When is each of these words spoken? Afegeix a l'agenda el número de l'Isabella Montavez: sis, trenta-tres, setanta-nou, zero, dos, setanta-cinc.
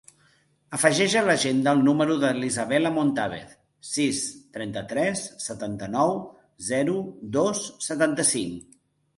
Afegeix 0.77 1.15
a 1.19 1.21
l'agenda 1.25 1.73
el 1.77 1.83
número 1.87 2.15
de 2.23 2.31
l'Isabella 2.37 2.91
Montavez: 2.95 3.53
sis, 3.91 4.23
trenta-tres, 4.57 5.23
setanta-nou, 5.49 6.19
zero, 6.73 6.97
dos, 7.37 7.65
setanta-cinc. 7.91 8.75